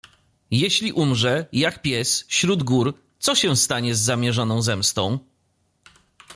[0.51, 5.19] "Jeśli umrze, jak pies, śród gór, co się stanie z zamierzoną zemstą?"